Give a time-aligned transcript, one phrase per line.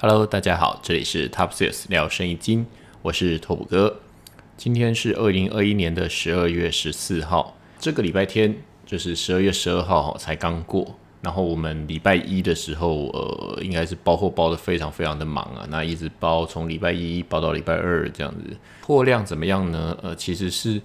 [0.00, 2.64] Hello，大家好，这里是 Top Sales 聊生意经，
[3.02, 3.98] 我是拓普哥。
[4.56, 10.94] 今天是二零二一年的十二月十四号，这个礼拜天就是十二月十二号才刚过。
[11.20, 18.56] 然后我们礼拜一的时候，呃，应该是包货包的非常非常的忙啊，那一直包从礼拜一包到礼拜二这样子，
[18.86, 19.98] 货量怎么样呢？
[20.00, 20.80] 呃，其实是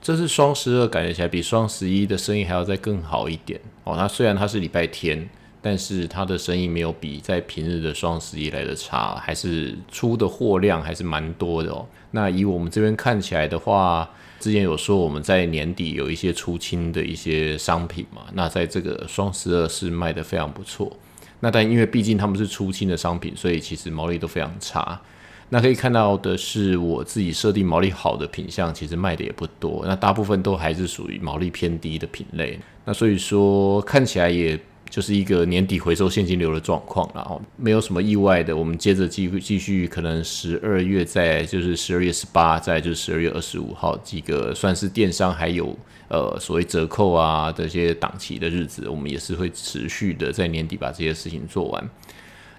[0.00, 3.96] 这是双十二，感觉起来比双十一的生意还要再更好一点哦。
[3.98, 5.28] 那虽然它是礼拜天。
[5.68, 11.84] 但是它的生意没有比在平日的双十一来的差，还是出的货量还是蛮多的哦。
[12.12, 14.08] 那以我们这边看起来的话，
[14.38, 20.96] 之前有说我们在年底有一些出清的一些商品嘛，那在这个双十二是卖的非常不错。
[21.40, 25.00] 那但因为毕竟他们是出清的商品，所以其实毛利都非常差。
[25.48, 29.82] 那可以看到的是，我自己设定毛利好的品相，其实卖的也不多。
[29.84, 32.56] 那大部分都还是属于毛利偏低的品类。
[32.84, 34.56] 那所以说看起来也。
[34.88, 38.56] 就是一个年底回收现金流的状况，然后没有什么意外的。
[38.56, 45.76] 我们接着继继续，可能十二月在就是十二月十八，在就是十二月二十五号几个算是电商还有
[46.08, 51.90] 呃所谓折扣啊这些档期的日子，我们也是会持续的在年底把这些事情做完。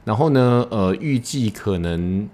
[0.04, 2.28] 然后呢，呃，预计可能。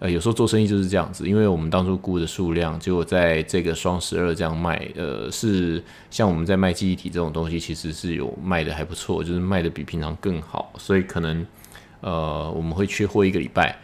[0.00, 11.46] 呃，有时候做生意就是这样子，因为我们当初估的数量，结果在这个双十二这样卖，呃，是像我们在卖记忆体这种东西，其实是有卖的还不错，就是卖的比平常更好，所以可能
[12.00, 13.78] 呃我们会缺货一个礼拜，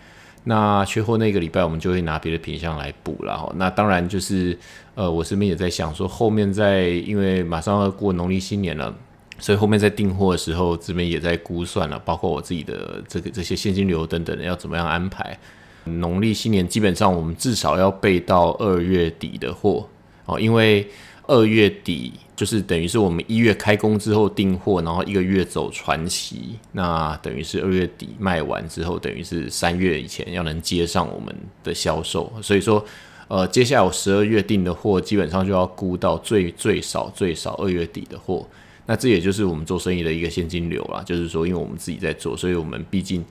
[0.45, 3.53] 那缺货那个礼拜我们就会拿别的品相来补了哈。
[3.57, 4.59] 那当然就是
[4.95, 8.91] 呃我身边也在想说，后面在因为马上要过农历新年了，
[9.39, 15.39] 所以后面在订货的时候，这边也在估算了，包括我自己的这个这些现金流等等要怎么样安排。
[15.87, 19.89] 农历新年基本上我们至少要备到二月底的货。
[20.27, 20.85] 哦，因为
[21.29, 32.85] 二月底就是等于是我们一月开工之后订货，然后一个月走传奇，那等于是二月底卖完之后，等于是三月以前要能接上我们的销售，所以说
[33.29, 38.45] 呃，接下来我十二月订的货基本上就要估到最最少最少二月底的货，
[38.87, 43.25] 那这也就是我们做生意的一个现金流啦，就是说因为我们自己在做，所以我们毕竟。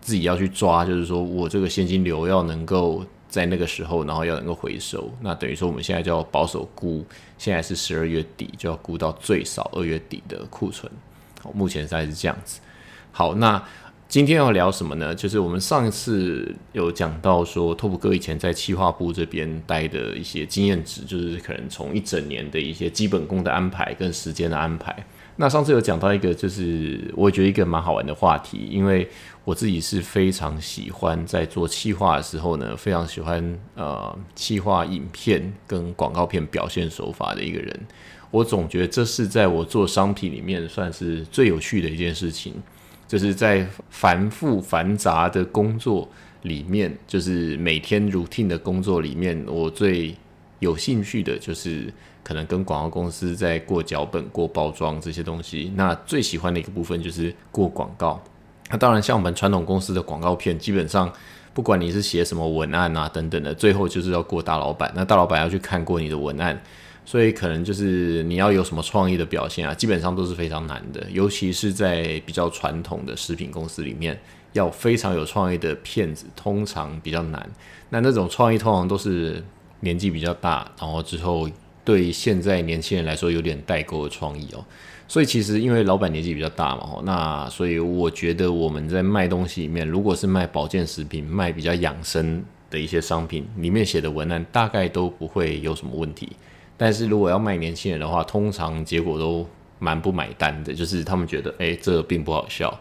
[0.00, 5.12] 自己要去抓，就是说我这个现金流要能够在那个时候，然后要能够回收。
[5.20, 7.04] 那等于说我们现在就要保守估，
[7.38, 10.90] 现在是十二月底，就要估到最少二月底的库存。
[11.42, 12.60] 好，目前在是这样子。
[13.12, 13.62] 好，那
[14.08, 15.14] 今天要聊什么呢？
[15.14, 25.06] 就是我们上一次有讲到说，拓普哥以前在企划部这边待的一些经验值，就是可能从一整年的一些基本功的安排跟时间的安排。
[25.40, 29.08] 那上次有讲到一个，就是我觉得一个蛮好玩的话题，因为
[29.42, 37.80] 我自己是非常喜欢在做企划的时候呢，非常喜欢呃企划影片跟广告片表现手法的一个人。
[38.30, 42.52] 我总觉得这是在我做商品里面算是最有趣的一件事情，
[43.08, 46.06] 就是在繁复繁杂的工作
[46.42, 50.14] 里面，就是每天 routine 的工作里面，我最
[50.58, 51.90] 有兴趣的就是。
[52.22, 58.22] 可能跟广告公司在过脚本、过包装这些东西，那最喜欢的一个部分就是过广告。
[58.70, 61.12] 那当然，像我们传统公司的广告片，基本上
[61.52, 64.92] 不管你是写什么文案啊等等的，最后就是要过大老板。
[64.94, 66.62] 那大老板要去看过你的文案，
[67.04, 71.04] 所以可能就是你要有什么创意的表现啊，基本上都是非常难的。
[71.10, 74.16] 尤其是在比较传统的食品公司里面，
[74.52, 77.50] 要非常有创意的片子，通常比较难。
[77.88, 79.42] 那那种创意通常都是
[79.80, 81.48] 年纪比较大，然后之后。
[81.84, 84.64] 对现在年轻人来说有点代沟的创意哦，
[85.08, 96.28] 所以其实因为老板年纪比较大嘛，那所以我觉得我们在卖东西里面，如果是卖保健食品、卖比较养生的一些商品，里面写的文案大概都不会有什么问题。
[96.76, 99.46] 但是如果要卖年轻人的话，通常结果都
[99.78, 102.78] 蛮不买单的，就是他们觉得哎，这并不好笑。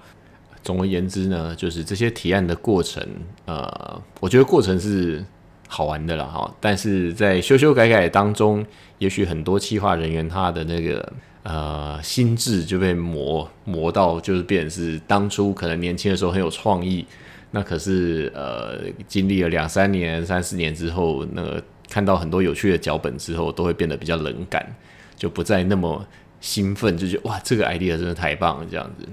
[0.61, 3.01] 总而言之呢，就是这些提案的过程，
[3.45, 5.25] 呃，我觉得过程是。
[5.72, 8.66] 好玩的了哈，但是在修修改改当中，
[8.97, 11.13] 也许很多企划人员他的那个
[11.44, 17.06] 呃心智就被磨磨到，就是变成是当初可能年轻的时候很有创意，
[17.52, 24.75] 那可是呃经历了两三年、三四年之后，那个看到很多有趣的脚本之后，都会变得比较冷感，
[25.15, 26.04] 就不再那么
[26.42, 29.07] 兴奋，就觉得哇这个 idea 真的太棒了这样子。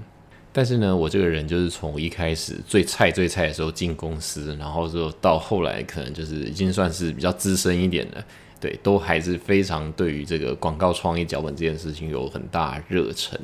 [0.57, 8.25] 但是呢，我这个人就是从一开始最菜最菜的时候进公司，然后就到后来可能就是已经算是比较资深一点的，
[8.59, 13.39] 对，都还是非常对于这个广告创意脚本这件事情有很大热忱。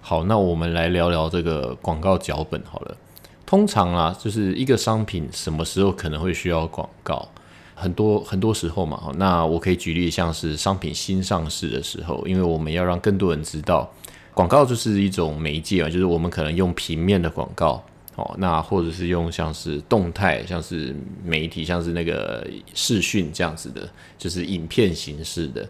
[0.00, 2.96] 好，那我们来聊聊这个广告脚本好了。
[3.44, 7.28] 通常啊，就是一个商品什么时候可能会需要广告？
[7.74, 13.92] 很多很多时候嘛，那我可以举例，像是商品新上市的时候，因为我们要让更多人知道。
[14.34, 17.84] 广告就是一种媒介啊，就是我们可能用平面的广告，
[18.16, 20.94] 哦，那或者是用像是动态，像是
[21.24, 25.68] 媒体，像是那个视讯这样子的，就是影片形式的。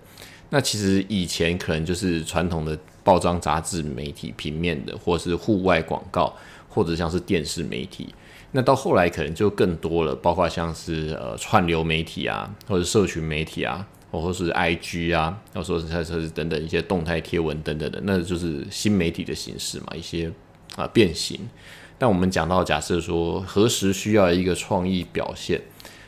[0.50, 6.32] 那其实以前可能就是传统的报章、杂志、媒体、平面的，或是户外广告，
[6.68, 8.14] 或者像是电视媒体。
[8.52, 13.88] 那到后来可能就更多了，包括像是呃串流媒体啊，或者社群媒体啊，
[14.20, 20.30] 或者是 IG 啊，要说是它是等等一些动态贴文等等的，那就是新媒体的形式嘛，一些
[20.76, 21.40] 啊变形。
[21.98, 25.60] 但我们讲到假设说何时需要一个创意表现，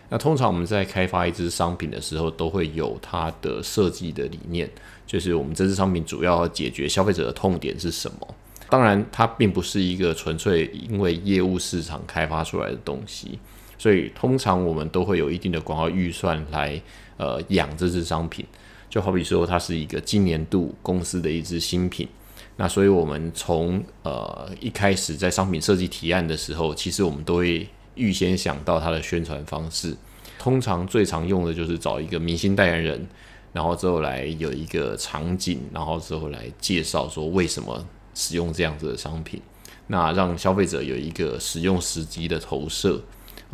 [0.08, 4.68] 那通常我们在开发一支商品的时候，都会有它的设计的理念，
[5.06, 8.34] 就是我们这支商品主要解决消费者的痛点是什么。
[8.68, 13.38] 当然，它并不是一个纯粹因为业务市场开发出来的东西，
[13.78, 16.80] 所以通常我们都会有一定的广告预算来
[17.16, 18.44] 呃养这支商品。
[18.90, 22.08] 就好比说，它是一个今年度公司的一支新品，
[22.56, 29.96] 那所以我们从呃一开始在商品设计提案的时候，其实我们都会预先想到它的宣传方式。
[30.38, 33.06] 通常最常用的就是找一个明星代言人，
[33.52, 37.86] 然后之后来有一个场景，然后之后来介绍说为什么。
[38.16, 39.42] 使用这样子的商品，
[39.88, 43.02] 那让消费者有一个使用时机的投射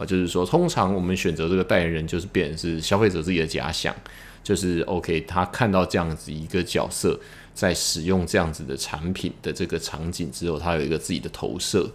[0.00, 3.94] 啊，就是说，通常我们选择这个代言人，就是变成是消费者自己的假想，
[4.42, 7.20] 就是 OK，他看到这样子一个角色
[7.52, 11.86] 在使用这样子的产品的这个场景之后，他有一个自己的投射。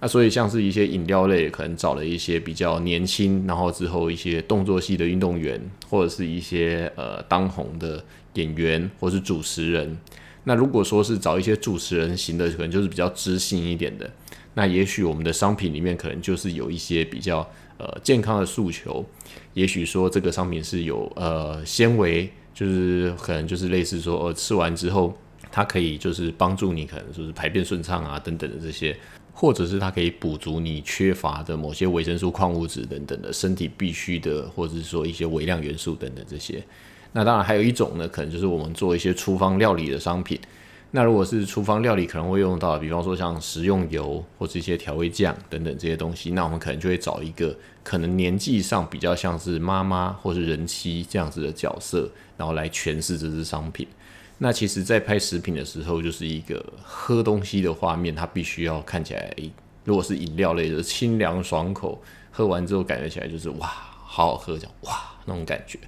[0.00, 8.04] 那所以像是一些饮料类，可能找了一些比较年轻，然后之后一些动作系的运动员，或者是一些呃当红的
[8.34, 9.98] 演员，或是主持人。
[10.44, 14.08] 那如果说是找一些主持人型的，可能就是比较知性一点的。
[14.54, 17.38] 那也许我们的商品里面可能就是有一些比较
[17.78, 19.04] 呃健康的诉求。
[19.54, 25.16] 也许说这个商品是有呃纤维，就是可能就是类似说呃吃完之后
[25.50, 28.96] 它可以就是帮助你可能就是排便顺畅啊等等的这些，
[29.32, 36.62] 或者是它可以补足你缺乏的某些维生素、矿物质等等的身体必须的，或者是说一些微量元素等等这些。
[37.12, 40.38] 那当然还有一种呢，可能就是我们做一些厨房料理的商品。
[40.94, 46.32] 那如果是厨房料理，可能会用到，比方说像食用油或者一些调味酱等等这些东西。
[46.32, 53.88] 那我们可能就会找一个可能年纪上比较像是妈妈或是人妻这样子的角色，然后来诠释这支商品。
[54.36, 59.34] 那其实，在拍食品的时候，就是一个喝东西的画面，它必须要看起来，
[59.84, 63.66] 如果是饮料类的，清凉爽口，喝完之后感觉起来就是哇，
[64.04, 65.78] 好好喝，这样哇那种感觉。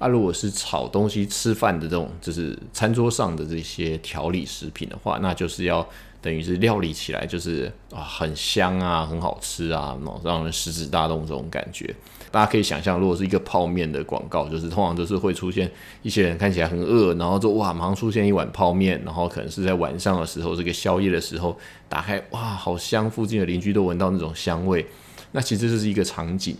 [0.00, 5.86] 啊，如果是炒东西、吃饭的这种，就是餐桌上的这些调理食品的话，那就是要
[6.22, 9.94] 等于是料理起来就是啊很香啊，很好吃啊，
[10.24, 11.94] 让人食指大动这种感觉。
[12.30, 15.70] 大家可以想象，如果是一个泡面的广告，就是通常都是会出现
[16.00, 21.54] 一些人看起来很饿，然后就哇马上出现一碗泡面，然后可能是在晚上的时候，这个宵夜的时候
[21.90, 24.86] 打开，哇好香，附近的邻居都闻到那种香味。
[25.32, 26.56] 那其实这是一个场景。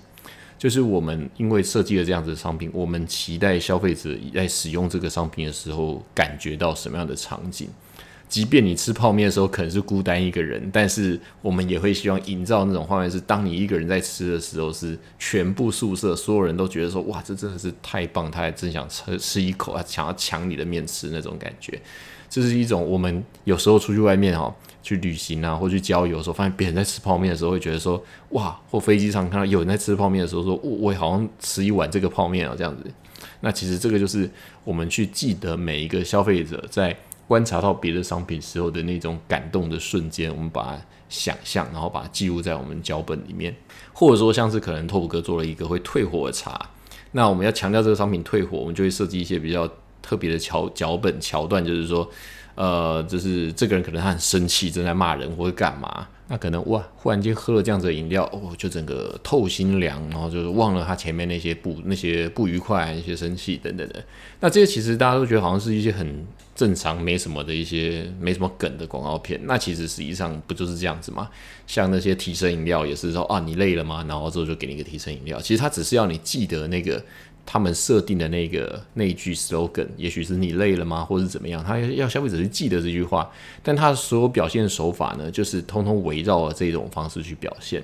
[0.60, 7.66] 就是我们因为设计了这样子的商品，我们期待消费者在使用这个商品的时候，感觉到什么样的场景？
[8.28, 21.80] 即便你吃泡面的时候可能是孤单一个人，但是我们也会希望营造那种画面，是当你一个人在吃的时候，是全部宿舍所有人都觉得说，哇，这真的是太棒，他还真想吃吃一口，他想要抢你的面吃那种感觉。
[22.30, 24.54] 这是一种我们有时候出去外面哈。
[24.82, 32.82] 去旅行啊，或去郊游的时候，发现别人在吃泡面的时候，会觉得说哇；或飞机上看到有人在吃泡面的时候，说我我好像吃一碗这个泡面啊，这样子。
[33.40, 34.28] 那其实这个就是
[34.64, 36.96] 我们去记得每一个消费者在
[37.28, 43.54] 观察到别的商品时候的那种感动的瞬间，我们把它想象，然后把它记录在我们脚本里面。
[43.92, 46.58] 或者说像是可能拓普哥做了一个会退火的茶，
[47.12, 49.70] 那我们要强调这个商品退火，我们就会设计一些比较
[50.02, 52.11] 特别的桥脚本桥段，就是说。
[52.57, 64.04] 呃，就是这个人可能他很生气，正在骂人或者干嘛，那可能哇，忽然间喝了这样子的饮料，哦，就整个透心凉，然后就是忘了他前面那些不那些不愉快、那些生气等等的。
[64.40, 69.40] 那这些其实大家都觉得好像是一些很正常、没什么的一些没什么梗的广告片。
[69.45, 71.30] 那其实实际上不就是这样子吗？
[71.66, 74.04] 像那些提神饮料也是说啊，你累了吗？
[74.07, 75.40] 然后之后就给你一个提神饮料。
[75.40, 77.02] 其实他只是要你记得那个。
[77.44, 81.64] 他们设定的那个那一句 slogan，也许是你累了吗，或者怎么样？
[81.64, 83.28] 他要消费者去记得这句话，
[83.62, 87.82] 但他所有表现手法呢，就是通通围绕了这种方式去表现。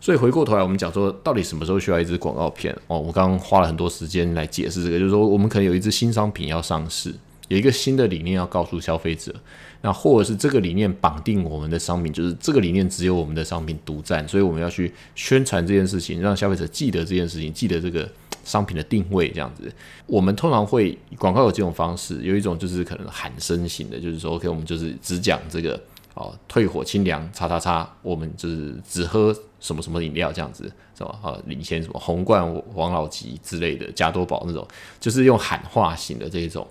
[0.00, 2.72] 所以回过头来，我们讲说，到底什么时候需要一支广告片？
[2.86, 7.12] 哦，我刚刚花了很多时间来解释这个，就是说，我们可能有一支新商品要上市，
[7.48, 9.34] 有一个新的理念要告诉消费者，
[9.82, 18.08] 那或者是这个理念绑定我们的商品，就是这个理念只有我们的商品独占，所以我们要去宣传这件事情，让消费者记得这件事情，记得这个。
[18.48, 19.70] 商品的定位这样子，
[20.06, 25.78] 我们通常会广告有几种方式，有一种就是可能喊声型的，就是说，OK，我们就是只讲这个
[26.14, 30.64] 哦，退火清凉，叉叉叉，我们就是只喝什么什么饮料这样子，
[30.96, 31.18] 是吧？
[31.22, 32.42] 啊，领先什么红冠
[32.74, 34.66] 王老吉之类的，加多宝那种，
[34.98, 36.66] 就是用喊话型的这一种。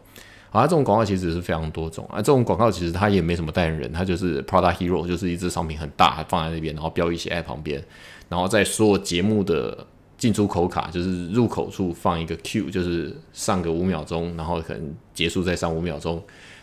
[0.49, 2.17] 啊，这种广告其实是非常多种啊。
[2.17, 7.83] 这种广告其实它也没什么代言人，它就是 Product Hero，就是一只商品很大放在那边，然后标语写在旁边，
[8.29, 9.85] 然后在所有节目的
[10.17, 16.21] 进出口卡，就是入口处放一个 Q，就是上个五秒钟，然后可能结束再上五秒钟，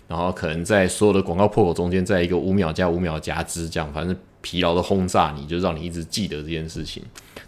[0.09, 7.03] 然后可能在所有的广告破口中间，在一个五秒加五秒加之这样，反正疲劳的轰炸你，就让你一直记得这件事情。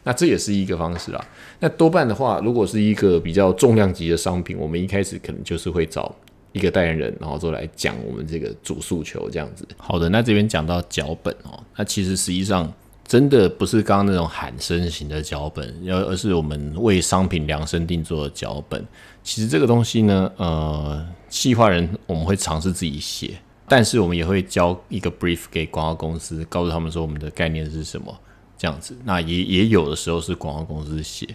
[0.04, 1.24] 那这也是一个方式啊。
[1.60, 6.14] 那多半的话，如果是一个比较重量级的商品，我们一开始可能就是会找。
[6.52, 9.68] 一个代言人，然后就来讲我们这个主诉求这样子。
[9.76, 12.72] 好的，那这边讲到脚本哦，那其实实际上
[13.06, 18.84] 真的不是刚刚那种喊声型的脚本，而而是我们为商品量身定做的脚本。
[19.22, 28.12] 其实这个东西呢，呃，企划人我们会尝试自己写，但是我们也会交一个 brief 给广告公司，告诉他们说我们的概念是什么
[28.58, 28.96] 这样子。
[29.04, 31.28] 那也也有的时候是广告公司写。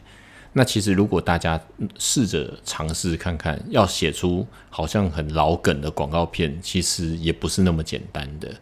[0.54, 1.58] 那其实，如果大家
[1.98, 8.54] 试着尝试看看，要写出好像很老梗的广告片，其实也不是那么简单的。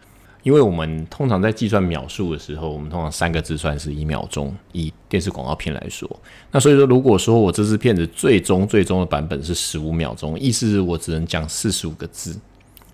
[0.43, 6.09] 因为我们通常在计算秒数的时候，我们通常三个字算是一秒钟，以电视广告片来说。
[6.51, 12.37] 那所以说，如果说我这支片子最终最终的版本是十五秒钟，意思是我只能讲四十五个字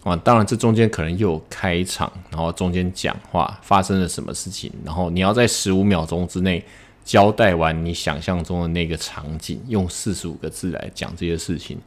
[0.04, 0.16] 啊。
[0.16, 6.64] 当然，这中间可能又有开场，然后中间讲话发生了什么事情，然后你要在十五秒钟之内。
[7.06, 11.78] 交代完你想象中的那个场景，用四十五个字来讲这些事情，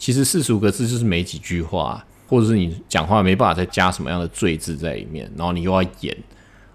[0.00, 6.16] 其实四十五个字就是没几句话，或者是你讲话没办法再加什么样的赘字在里面，然后你又要演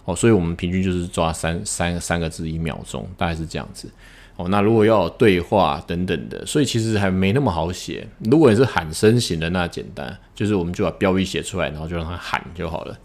[0.06, 3.90] 哦，所以我们平均就是抓三三三个字一秒钟，大概是这样子
[4.36, 4.48] 哦。
[4.50, 8.08] 那如果要对话等等的，所以其实还没那么好写。
[8.20, 12.98] 如果你是喊声型的，那简单，就是我们就把标语写出来，然后就让他喊就好了。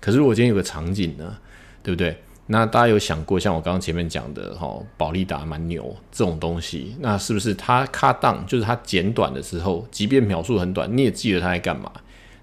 [0.00, 1.36] 可是如果今天有个场景呢，
[1.82, 2.16] 对不对？
[2.52, 11.92] 那大家有想过，像我刚刚前面讲的，哈，保利达蛮牛这种东西，那是不是它卡档，就是它简短的时候，即便描述很短，你也记得它在干嘛？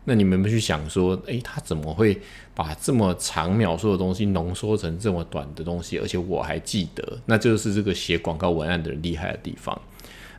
[0.06, 2.18] 那你们不去想说，诶，它怎么会
[2.56, 7.20] 把这么长描述的东西浓缩成这么短的东西，而且我还记得？
[7.26, 9.78] 那就是这个写广告文案的人厉害的地方。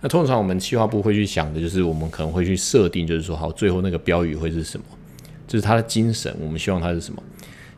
[0.01, 4.87] 那通常我们企划部会去想的就是，我们可能会去设定，就是说，好，最后那个标语会是什么？
[5.47, 7.23] 就是它的精神，我们希望它是什么？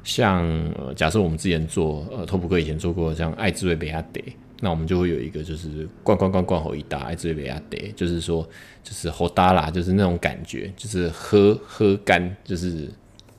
[0.02, 0.44] 像
[0.78, 4.20] 呃，假设我们之前做呃，托普哥以前做过像爱滋味贝亚德，
[4.60, 8.48] 那我们就会有一个就是灌灌灌灌吼一打爱滋味贝亚德，就是说
[8.82, 12.88] 就是吼达啦，就是那种感觉，就是喝喝干，就是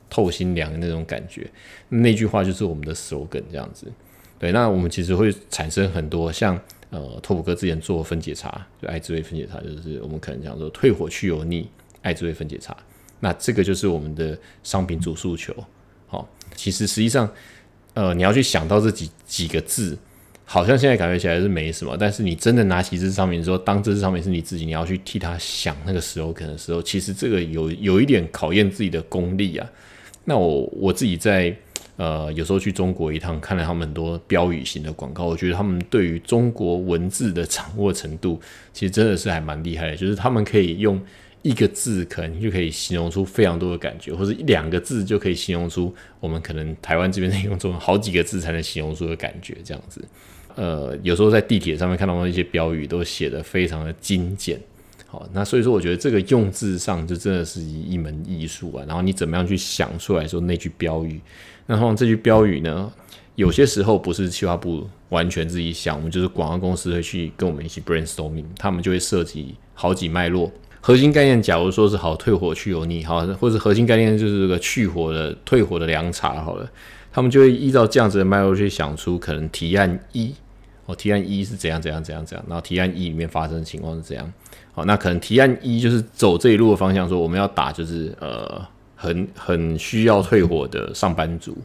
[0.09, 1.49] 透心凉的那种感觉。
[1.89, 3.91] 那句话就是我们的 slogan 这样子。
[4.39, 11.69] 对，那我们其实会产生很多像呃，托普哥之前做分解茶，就爱滋味分解茶，就是我们可能讲说退火去油腻
[12.01, 12.75] 爱滋味分解茶，
[13.19, 15.55] 那这个就是我们的商品主诉求。
[16.11, 16.27] 好，
[16.57, 17.31] 其实实际上，
[17.93, 19.97] 呃，你要去想到这几几个字，
[20.43, 29.65] 好像现在感觉起来是没什么，但是你真的拿起这上面的时候，当这上面是你自己，你要去替他想那个时候可能时候，其实这个有有一点考验自己的功力啊。
[30.25, 31.55] 那我我自己在
[31.95, 38.37] 呃有时候去中国一趟，看了他们很多标语型的广告，我觉得他们对于中国文字的掌握程度，
[38.73, 41.01] 其实真的是还蛮厉害的，就是他们可以用。
[41.43, 50.03] 一个字可能就可以形容出非常多的感觉，或者一两个字就可以形容出我们可能台湾这边在用中文好几个字才能形容出的感觉，这样子。
[50.55, 54.59] 呃，有时候在地铁上面看到一些标语都写的非常的精简，
[55.07, 58.83] 好，那所以说我觉得这个用字上就真的是一门艺术啊。
[58.85, 61.19] 然后你怎么样去想出来说那句标语？
[61.65, 62.91] 然后这句标语呢，
[63.35, 70.51] 有些时候不是企划部完全自己想，我们就是广告公司会去跟我们一起 brainstorming，他们就会设计好几脉络。
[70.83, 76.67] 核心概念，假如说是好退火去油腻，好，或者核心概念就是这个去火的退火的凉茶，好了，
[77.13, 80.33] 他们就会依照这样子的脉络去想出可能提案一，
[80.87, 84.33] 哦，提案一是怎样怎样怎样怎样，然后提案一里面发生的情况是怎样，
[84.73, 88.59] 好，那可能提案一就是走这一路的方向，说我们要打就是呃
[88.95, 91.55] 很很需要退火的上班族，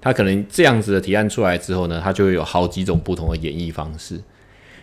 [0.00, 4.20] 他可能这样子的提案出来之后呢，他就会有好几种不同的演绎方式，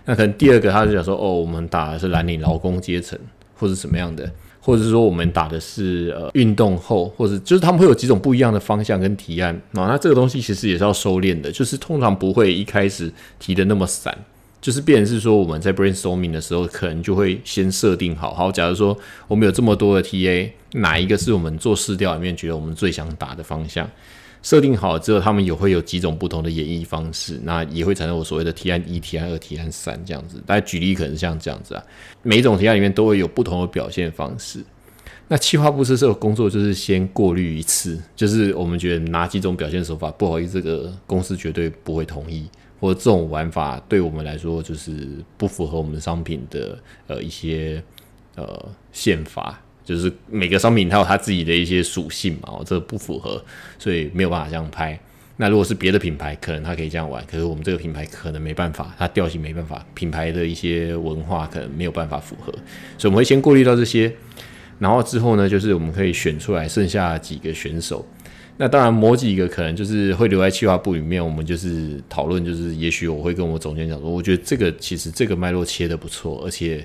[0.04, 3.18] 那可能第二个他就想说，哦，我们打的是蓝领劳工阶层。
[3.58, 9.88] 或者什么样的，或者是说我们打的是呃运动后，或者就是他们会有几种不一样的方向跟提案啊。
[9.88, 14.16] 那这个东西其实也是要收敛的，就是通常不会一开始提的那么散，
[14.62, 18.98] 就是变是说我们在 brainstorming 的时候，可能就会先设定好，好，假如说
[19.28, 23.90] 我们有这么多的 TA，哪一个是我们做试调里面觉得我们最想打的方向？
[24.48, 30.42] 设定好之后，他们也会有几种不同的演绎方式，那也会产生我所谓的提案一、提案二、提案三这样子。
[30.46, 31.84] 大家举例可能像这样子啊，
[32.24, 34.64] 每一种提案里面都会有不同的表现方式。
[35.28, 42.48] 那企划部是这个工作，就是先过滤一次，就是我们觉得哪几种表现手法不好意思，这个公司绝对不会同意，
[42.80, 47.84] 或者这种玩法对我们来说就是不符合我们商品的呃一些
[48.36, 53.42] 呃宪法，就是每个商品它有它自己的一些属性嘛，哦，这不符合，
[53.80, 55.00] 所以没有办法这样拍。
[55.38, 62.52] 那如果是别的品牌，可能它可以这样玩，可是我们这个品牌可能没办法，它调性没办法，品牌的一些文化可能没有办法符合，
[62.98, 64.14] 所以我们会先过滤到这些。
[64.80, 68.06] 然后之后呢，就是我们可以选出来剩下几个选手。
[68.60, 71.24] 那当然，某几个可能就是会留在企划部里面。
[71.24, 76.84] 我们就是讨论，就是也许我会跟我总监讲说，我觉得这个其实这个脉络切的不错，而且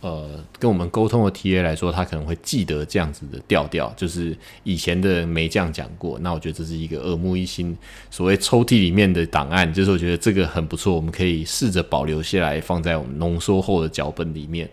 [0.00, 0.28] 呃，
[0.60, 6.16] 跟我们沟通的 TA 来说，他可能会记得这样子的调调，就是以前的没这样讲过。
[6.20, 7.76] 那我觉得这是一个耳目一新，
[8.10, 14.70] 所谓抽屉里面的档案，就是我觉得这个很不错，我们可以试着保留下来，放在我们浓缩后的脚本里面。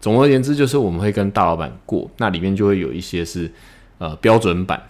[0.00, 3.50] 总而言之，就是我们会跟大老板过，那里面就会有一些是
[3.98, 4.80] 呃标准版，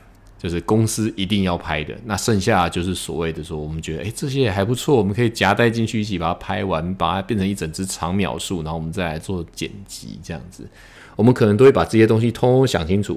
[0.42, 1.94] 就是公司一定要拍的。
[2.04, 10.66] 那剩下就是所谓的说，我们觉得诶这些也还不错，我们可以夹带进去一起把它拍完，把它变成一整支长秒数，然后我们再来做剪辑这样子。
[11.14, 13.16] 我们可能都会把这些东西通通想清楚。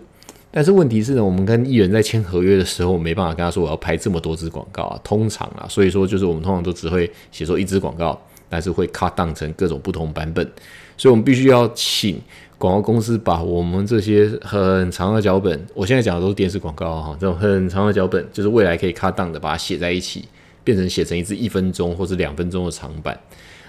[0.52, 8.18] 但是问题是呢，我们跟艺人在签合约的时候，没办法跟他说我要拍这么多支广告啊，通常啊，所以说就是我们通常都只会写说一支广告，
[8.48, 10.50] 但是会 cut down 成各种不同版本。
[10.98, 12.22] 所以，我们必须要请
[12.58, 20.26] 广告公司把我们这些很长的脚本，我现在讲的都是电视广告哈，这种很长的脚本，就是未来可以 cut down 的，把它写在一起，
[20.64, 23.20] 变成写成一支一分钟或者两分钟的长版。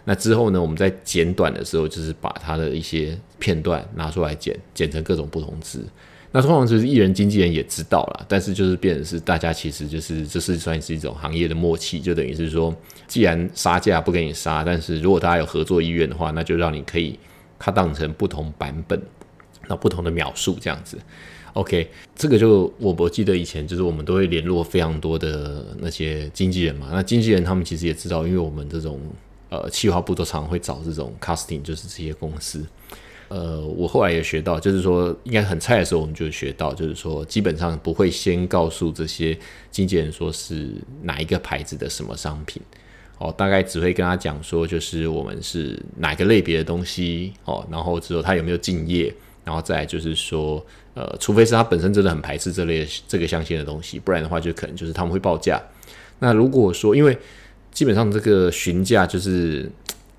[0.04, 5.80] 那之后呢，我们在剪短的时候，就是把它的一些片段拿出来剪，剪成各种不同支。
[6.30, 12.74] 那通常就是艺人经纪人也知道了，但是就是变成是大家其实就是这是算是一种行业的默契，就等于是说，
[13.08, 17.18] 既然杀价不给你杀，但是如果大家有合作意愿的话，那就让你可以
[17.58, 19.00] 它当成不同版本，
[19.68, 20.98] 那不同的描述这样子。
[21.54, 29.00] OK，这个就我我记得以前就是我们都会联络非常多的那些经纪人嘛，那经纪人他们其实也知道，因为我们这种
[29.48, 32.62] 呃企划部都常会找这种 casting，就是这些公司。
[33.28, 39.36] 呃，我后来也学到，就是说，应该很菜的时候，我们就学到，就是说，基本上不会先告诉这些
[39.68, 40.70] 经纪人说是
[41.02, 42.62] 哪一个牌子的什么商品，
[43.18, 49.12] 哦，大概只会跟他讲说，就是我们是哪个类别的东西，哦，然后之后他有没有敬业，
[49.44, 55.62] 然后再就是说，呃，除非是他本身真的很排斥这类这个相亲的东西，不然的话，就可能就是他们会报价。
[56.18, 57.16] 那如果说，因为
[57.72, 59.70] 基本上这个询价就是。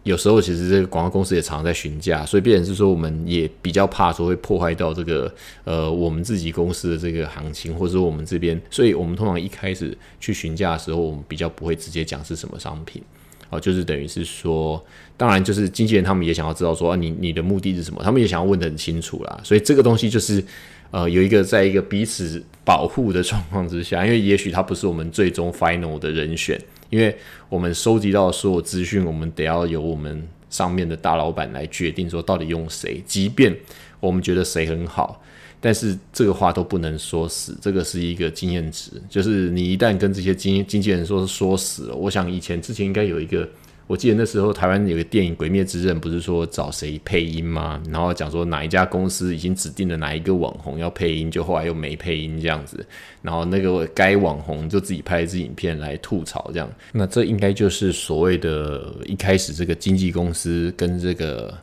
[0.08, 5.32] 有时候其实这个广告公司也常常在询价，所以变成是说我们也比较怕说会破坏到这个
[5.66, 13.02] 呃我们自己公司的这个行情，或者说我们这边，所以我们通常一开始去询价的时候，我们比较不会直接讲是什么商品，
[13.50, 14.82] 哦，就是等于是说，
[15.18, 20.42] 当然就是经纪人他们也想要知道说啊你你的目的是什么，他们也想要问得很清楚啦，所以这个东西就是
[20.92, 26.58] 呃有一个在一个彼此保护的状况之下，因为也许他不是我们最终 final 的人选。
[26.90, 27.16] 因为
[27.50, 33.04] 我们收集到所有资讯，我们得要由我们上面的大老板来决定说到底用谁。
[33.06, 33.56] 即便
[34.00, 35.22] 我们觉得谁很好，
[35.60, 37.58] 但是这个话都不能说死。
[37.62, 43.48] 这个是一个经验值，就是你一旦跟这些经经纪人说说死了，我想以前之前应该有一个。
[43.88, 47.82] 我记得那时候台湾有个电影《鬼灭之刃》，不是说找谁配音吗？
[47.90, 52.86] 然后讲说哪一家公司已经指定了哪一个网红要配音，就后来又没配音这样子。
[53.22, 56.70] 然后那个该网红就自己拍一支影片来吐槽这样。
[56.92, 61.58] 那这应该就是所谓的一开始这个经纪公司跟这个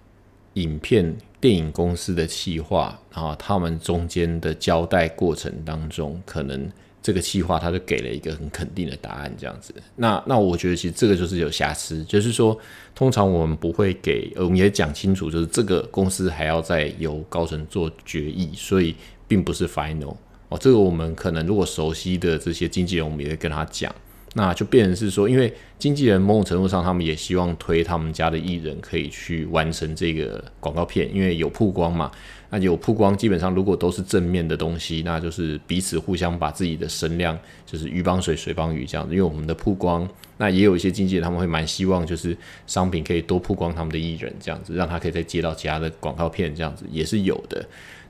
[0.54, 6.70] 影片电影公司的企划，然后他们中间的交代过程当中可能。
[7.04, 9.74] 这个计划，他就给了一个很肯定的答案，这样子。
[9.94, 12.58] 那那我觉得其实这个就是有瑕疵，就是说，
[12.94, 18.96] 通常我们不会给，我们也讲清楚，就是这个公司还要再由高层做决议，所以
[19.28, 20.16] 并不是 final
[20.48, 20.56] 哦。
[20.58, 23.94] 这个我们可能如果熟悉的这些经纪人，我们也会跟他讲。
[24.36, 32.10] 那就变成是说，因为经纪人某种程度上，他们也希望推他们家的艺人可以去完成这个广告片，因为有曝光嘛。
[32.50, 39.12] 那有曝光，基本上如果都是正面的东西，那就是彼此互相把自己的声量，就是鱼帮水，水帮鱼这样子。
[39.12, 47.64] 因为我们的曝光，那也有一些经纪人他们会蛮希望，就是商品可以多曝光他们的艺人这样子，让他可以再接到其他的广告片这样子，也是有的。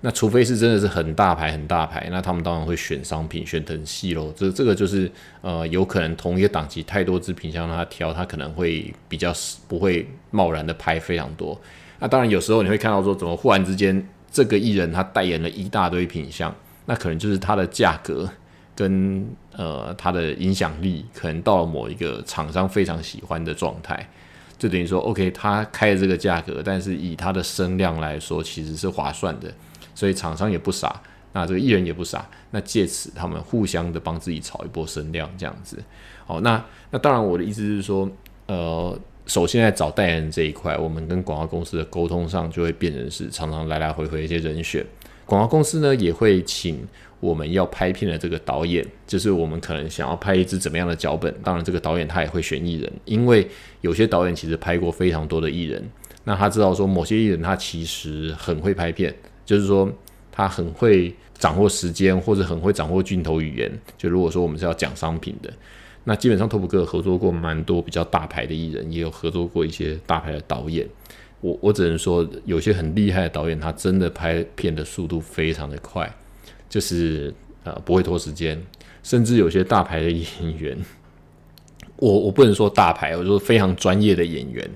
[0.04, 4.30] 那除非是真的是很大牌很大牌，那他们当然会选商品选很细喽。
[4.36, 9.32] 这这个就是呃，有可能同一个档期太多支品相让他挑，他可能会比较
[9.66, 11.58] 不会贸然的拍非常多。
[12.00, 14.06] 那当然有时候你会看到说，怎么忽然之间。
[14.34, 16.52] 这个艺人他代言了一大堆品相，
[16.86, 18.28] 那可能就是他的价格
[18.74, 24.08] 跟呃他的影响力，可能到了某一个厂商非常喜欢的状态，
[24.58, 29.54] 就等于说，OK，他开的这个价格，但是以他的声量来说，其实是划算的，
[29.94, 31.00] 所以厂商也不傻，
[31.32, 35.82] 那这个艺人也不傻，那借此他们互相的帮自己炒一波声量，这样子。
[36.26, 38.10] 好，那那当然我的意思是说，
[38.46, 44.84] 呃，首先在找代言人这一块，我们跟广告公司的沟通上就会变成是常常来来回回一些人选，
[45.24, 46.86] 广告公司呢也会请。
[47.20, 51.34] 我们要拍片的这个导演，就是我们可能想要拍一支怎么样的脚本。
[51.42, 53.48] 当然，这个导演他也会选艺人，因为
[53.80, 55.82] 有些导演其实拍过非常多的艺人，
[56.24, 59.90] 那他知道说某些艺人他其实很会拍片，就是说
[60.32, 63.70] 他很会掌握时间，或者很会掌握镜头语言。
[63.98, 65.52] 就如果说我们是要讲商品的，
[66.04, 70.86] 那基本上托普哥合作过蛮多比较大牌的艺人，也有合作过一些大牌的导演。
[71.40, 76.10] 我我只能说，有些很厉害的导演，他真的拍片的速度非常的快。
[76.68, 78.60] 就是呃不会拖时间，
[79.02, 80.26] 甚至有些大牌的演
[80.58, 80.76] 员，
[81.96, 84.68] 我我不能说大牌，我说非常专业的演员，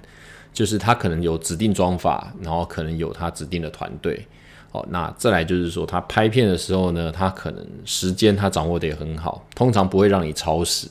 [0.52, 4.24] 就是他可能有指定妆法，然后可能有他指定的团队。
[4.72, 10.88] 哦，那再来就是说他拍片的时候呢，他可能时间他掌握的也很好，通常不会让你超时。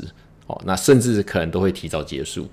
[0.48, 2.48] 哦，那甚至可能都会提早结束，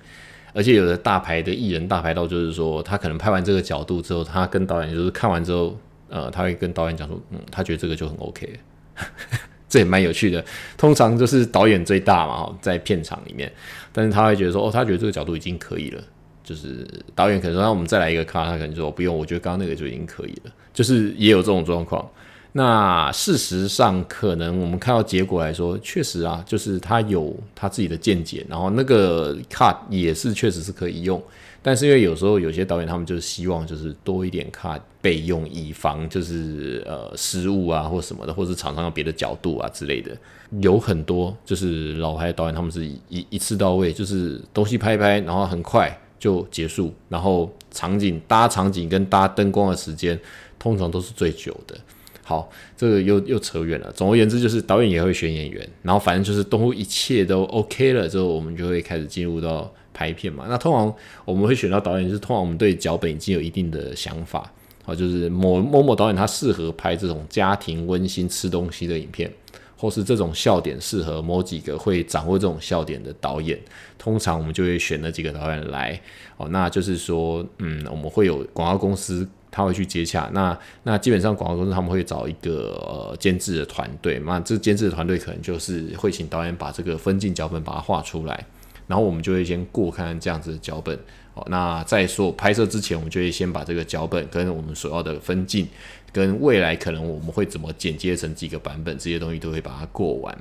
[0.53, 5.77] 而且有的大牌的艺人，大牌到就是说他可能拍完这个角度之后，他跟导演就是看完之后。
[6.07, 8.47] 呃，他会跟导演讲说，嗯，他觉得这个就很 OK，
[9.67, 10.45] 这也蛮有趣的。
[10.77, 13.51] 通常就是导演最大嘛，在片场里面，
[13.91, 16.01] 但是他会觉得说，哦，他觉得这个角度已经可以了。
[16.43, 20.51] 就是导演可能说，那我们再来一个卡，他可能说不用，我觉得刚刚那个就已经可以了。
[20.75, 22.07] 就是也有这种状况。
[22.51, 31.21] 那事实上，可能我们看到结果来说，确实啊，就是他有他自己的见解，然后那个 cut 也是确实是可以用。
[31.61, 40.15] 但是因为有时候有些导演他们就是希望就是多一点 cut 备用，以防就是呃失误啊或什么的，或者是场上有别的角度啊之类的。
[40.61, 50.17] 有很多就是老牌导演他们是一一次到位，就是东西拍一拍，然后很快就结束，然后场景搭场景跟搭灯光的时间
[50.65, 51.77] 通常都是最久的。
[52.23, 53.91] 好，这个又又扯远了。
[53.91, 59.71] 总而言之，就是导演也会选演员，然后反正就是都一切都 OK 了之后，我们就会开始进入到。
[59.97, 64.51] 拍片嘛，那通常我们会选到导演，就是通常我们对脚本已经有一定的想法，
[64.83, 69.31] 好，就是某某某导演他适合拍这种家庭温馨吃东西的影片，
[69.77, 73.57] 或是这种笑点适合某几个会掌握这种笑点的导演，
[73.97, 75.97] 通常我们就会选那几个导演来，
[76.35, 79.25] 哦，那就是说，嗯，我们会有广告公司
[79.55, 88.45] 他会去接洽，那那基本上广告公司他们会找一个呃监制的团队，那这监制的团队可能就是会请导演把这个分镜脚本把它画出来。
[88.87, 90.95] 然后我们就会先过看看这样子的脚本，
[91.33, 95.65] 哦，那在说拍摄之前，我们就会先把这个脚本跟我们所要的分镜，
[96.11, 100.37] 跟未来可能我们会怎么剪接成几个版本，这些东西都会把它过完，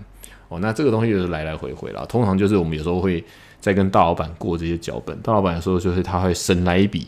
[0.48, 2.05] 哦，那这个东西就是来来回回了。
[2.05, 3.24] 通常就是我们有时候会
[3.61, 7.07] 再跟大老板过这些脚本，大老板说就是他会神来一笔，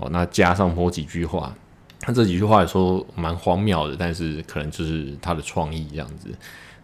[0.00, 1.54] 哦，那加上某几句话，
[2.00, 6.28] 他这几句话说蛮荒谬的，但是可能就是他的创意这样子。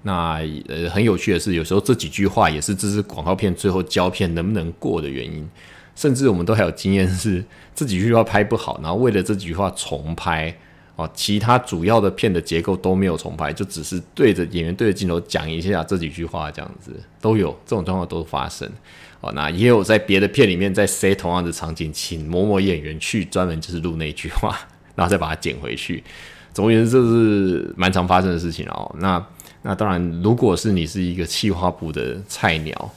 [0.02, 5.48] 那呃很有趣的是，有时候这几句话也是这支广告片最后胶片能不能过的原因。
[5.94, 7.42] 甚至我们都还有经验是
[7.74, 10.54] 这几句话拍不好，然后为了这几句话重拍
[10.94, 18.70] 哦，其他主要的片的结构都没有重拍，就只是对着演员对着镜头讲一下这几句话这样子都有这种状况都发生
[19.20, 19.32] 哦。
[19.34, 24.58] 那也有在别的片里面在塞同样的场景，请某某演员去专门就是录那句话，
[24.94, 26.02] 然后再把它剪回去。
[26.52, 28.94] 总而言之，这是蛮常发生的事情哦。
[28.98, 29.24] 那
[29.62, 32.90] 那当然，如果是你是一个企划部的菜鸟，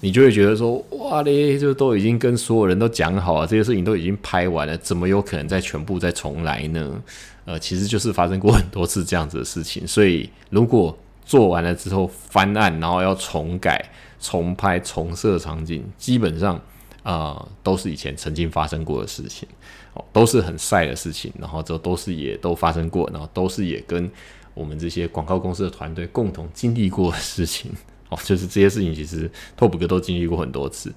[0.00, 7.02] 你就会觉得说，哇嘞，就都已经跟所有人都讲好了，这些事情都已经拍完了，怎么有可能再全部再重来呢？
[7.44, 9.86] 呃，其实就是发生过很多次这样子的事情。
[9.86, 13.82] 所以，如果做完了之后翻案，然后要重改、
[14.24, 16.58] 重拍、重设场景，基本上
[17.02, 19.46] 啊，都是以前曾经发生过的事情，
[19.92, 24.10] 哦，都是很晒的事情，然后这都是也都发生过，然后都是也跟。
[24.54, 27.72] 我们这些广告公司的团队共同经历过的事情
[28.08, 30.94] 哦，就是这些事情其实 TOP 哥都经历过很多次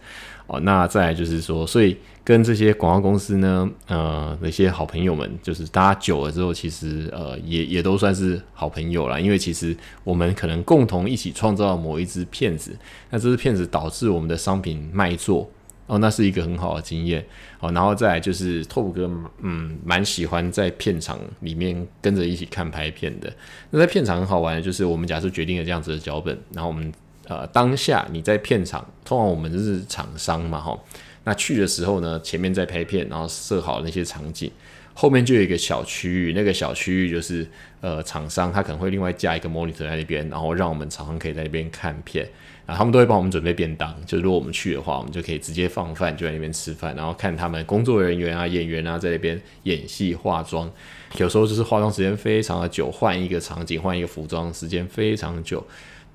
[0.48, 0.60] 哦。
[0.62, 9.22] 那再来就是说，所以跟这些广告公司呢，呃，那些好朋友们，就是大家久了之后，其实呃，也也都算是好朋友了。
[9.22, 12.76] 因为其实我们可能共同一起创造某一支片子，
[13.10, 15.50] 那这支片子导致我们的商品卖座。
[15.90, 17.26] 哦，那是一个很好的经验
[17.62, 23.32] 哦，然后再来就是拓普哥，嗯，蛮喜欢在片场里面跟着一起看拍片的。
[23.70, 26.92] 那在片场很好玩的就是，我们假设决定了这样子的脚本，然后我们
[27.28, 30.78] 呃当下你在片场，通常我们是厂商嘛，哈，
[31.24, 34.52] 那去的时候呢，前面在拍片，然后设好那些场景，
[34.94, 37.48] 后面就有一个小区域，那个小区域就是
[37.82, 42.28] 呃厂商他可能会另外加一个 monitor 在那边，然后让我们常常可以在那边看片。
[42.66, 50.70] 啊，他们都会帮我们准备便当，就是如果我们去的话，我们就可以直接放饭，就在那边吃饭，然后看他们工作人员啊、演员啊在那边演戏、化妆。
[51.18, 55.66] 有时候就是化妆时间非常的久，换一个场景、换一个服装时间非常久。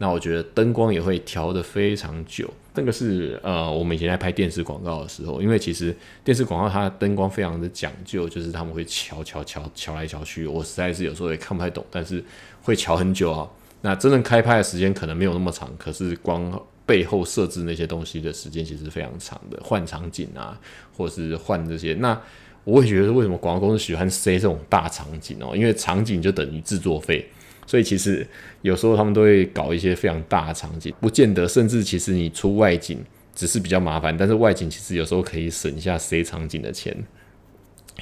[0.03, 2.53] 那我觉得灯光也会调的非常久。
[2.75, 12.21] 这个是呃，我们以前在拍电视广告的时候，因为其实电视广告它的灯光非常的讲究，就是他们会调调调调来调去，我实在是有时候也看不太懂，但是
[12.62, 13.49] 会调很久啊。
[13.83, 20.59] 那真正开拍的时间可能没有那么长，可是光背后设置那些东西的时间其实非常长的，换场景啊，
[20.97, 21.95] 或者是换这些。
[22.01, 22.21] 那
[22.65, 25.55] 我会觉得为什么广告公司喜欢塞这种大场景哦？
[25.55, 27.29] 因为场景就等于制作费，
[27.66, 28.27] 所以其实
[28.62, 32.98] 有时候他们都会搞一些非常大的场景，不见得，甚至其实你出外景
[33.35, 36.96] 只是比较麻烦，但是外景其实有时候可以省下塞场景的钱，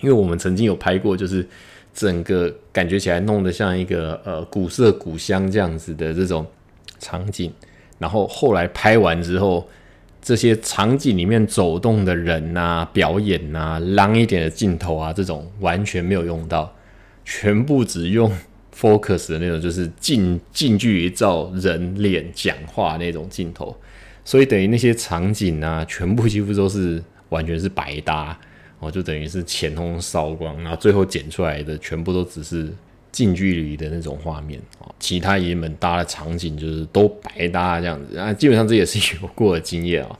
[0.01, 1.47] 因为我们曾经有拍过，就是。
[1.93, 6.47] 整个感觉起来弄得像一个呃古色古香这样子的这种
[7.01, 7.53] 场景，
[7.99, 9.69] 然后后来拍完之后，
[10.23, 16.73] 这些场景里面走动的人呐、表演呐、浪一点的镜头啊，这种完全没有用到，
[17.25, 18.33] 全部只用
[18.81, 23.77] focus 的那种，就是近近距离照人脸讲话那种镜头，
[24.25, 28.39] 所以等于那些场景啊，全部几乎都是完全是白搭。
[28.83, 32.67] 哦，就等于是前通烧光，然后最后剪出来的全部都只是
[33.13, 38.33] 近距离的那种画面哦，其他爷们搭的场景就是都白搭这样子啊。
[38.33, 40.19] 基本上这也是有过的经验啊。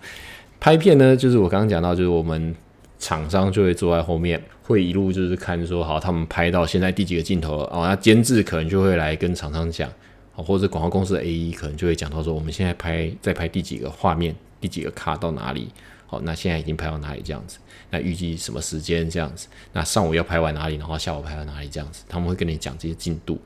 [0.61, 2.55] 拍片呢，就是我刚刚讲到，就是我们
[2.99, 4.39] 厂商就会坐在后面，
[4.71, 7.87] 会一路就是看说好他们拍到现在第几个镜头了哦。
[7.87, 9.93] 那监制可能就会来跟厂商讲，
[10.33, 15.71] 或者广告公司的 A E 可能就会讲到说，我们现在拍在拍第几个画面，第几个卡到哪里。
[16.07, 17.59] 好，那现在已经拍到哪里这样子？
[17.91, 19.49] 那预计什么时间这样子？
[19.73, 22.05] 那上午要拍完哪里，然后下午拍到哪里这样子？
[22.09, 23.39] 他们会跟你讲这些进度。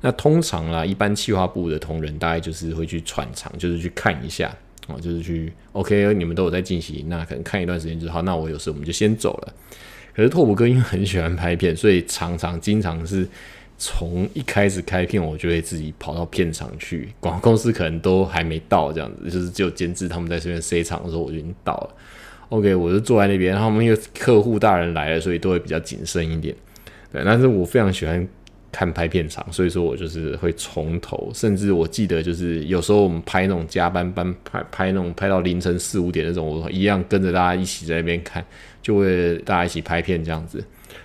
[0.00, 4.54] 那通常啦，一般企划部的同仁大概就是会去串场，就是去看一下
[4.88, 8.20] 哦，就是去 OK，你们都有在进行，那可能看一段时间就好。
[8.22, 9.54] 那我有事我们就先走了。
[10.14, 13.28] 可是拓普哥因为很喜欢拍片，所以常常经常是。
[13.84, 21.90] 从一开始开片，我就会自己跑到片场去，广告公司可能都还没到，这样子就是只有监制他们在这边塞场的时候，我就已经到了。
[22.50, 26.54] OK，我就坐在那边，他们因为客户大人来了，所以都会比较谨慎一点。
[27.12, 28.24] 对，但是我非常喜欢
[28.70, 38.44] 看拍片场，所以说我就是会从头，甚至我记得就是有时候我们拍那种加班班拍拍那种拍到凌晨四五点那种，我一样跟着大家一起在那边看，
[38.82, 40.62] 就会大家一起拍片这样子。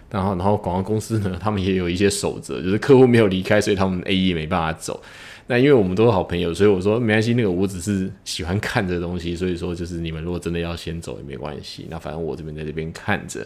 [0.09, 5.01] 然后，然后广告公司呢，他们也有一些守则，就是客户没有离开，所以他们 A E 没办法走。
[5.47, 11.87] 那因为我们都是好朋友，所以我说没关系，那个我只是喜欢看这东西，所以说就是你们如果真的要先走也没关系。
[11.89, 13.45] 那反正我这边在这边看着。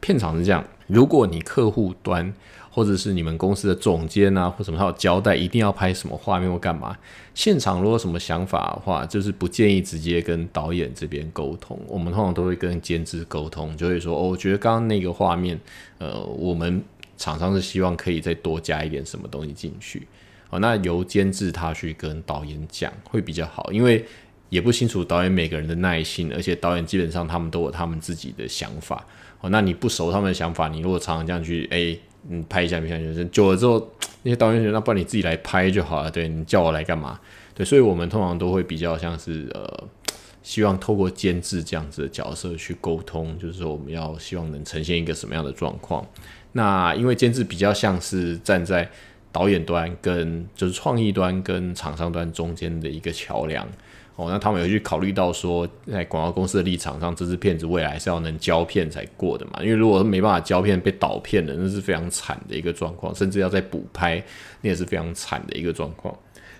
[0.00, 2.32] 片场是这样，如果你客户端。
[2.74, 6.96] 或者是你们公司的总监啊，或什么他有交代，一定要拍什么画面或干嘛？
[7.34, 11.78] 现场如果有什么想法的话，就是不建议直接跟导演这边沟通。
[11.86, 15.60] 我们通常都会跟监制沟通，就会说哦，我觉得刚刚那个画面，
[15.98, 16.82] 呃，我们
[17.18, 20.08] 厂商是希望可以再多加一点什么东西进去。
[20.48, 24.02] 哦，那由监制他去跟导演讲会比较好，因为
[24.48, 29.06] 也不清楚导演每个人的耐心，而且导演基本上他们都有他们自己的想法。
[29.42, 32.00] 哦，那你不熟他们的想法，你如果常常这样去诶。
[32.28, 33.90] 嗯，拍一下，拍一下，就是久了之后，
[34.22, 36.10] 那些导演觉得，那不然你自己来拍就好了。
[36.10, 37.18] 对你叫我来干嘛？
[37.54, 39.84] 对，所以我们通常都会比较像是呃，
[40.42, 46.06] 希望透过监制这样子的角色去沟通，就是说我们要希望能呈现一个什么样的状况。
[46.52, 48.88] 那因为监制比较像是站在
[49.32, 53.66] 导演端跟就是创意端跟厂商端中间的一个桥梁。
[54.16, 59.52] 哦，那他们有去考虑到说，在广告公司的立场上，这支片子未来是要能胶片才过的嘛？
[59.62, 64.22] 因为如果没办法胶片被导片的，那是非常惨的一个状况，甚至要再补拍，
[64.60, 66.14] 那也是非常惨的一个状况。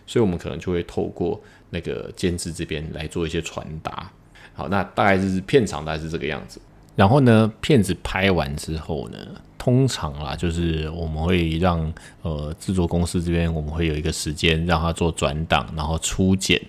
[0.06, 1.38] 所以，我们可能就会透过
[1.68, 4.10] 那个监制这边来做一些传达。
[4.54, 6.60] 好，那大概就是片场大概是这个样子。
[6.96, 9.18] 然后呢，片子拍完之后呢，
[9.58, 16.60] 通常啦，就是我们会让呃制作公司这边，我们会有一个时间让他做转档，然后初剪。